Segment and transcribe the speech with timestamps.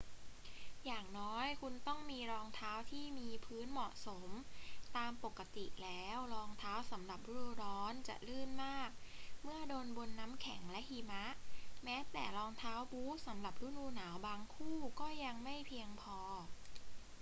[0.85, 4.29] อย่างน้อยคุณต้องมีรองเท้าที่มีพื้นเหมาะสม
[4.97, 8.89] ตามปกติแล้ว รองเท้าสำหรับฤดูร้อนจะลื่นมาก
[9.43, 11.25] เมื่อเดินบนน้ำแข็งและหิมะ
[11.83, 16.19] แม้แต่รองเท้าบู๊ตสำหรับฤดูหนาวบางคู่ก็ยังไม่เพียงพอ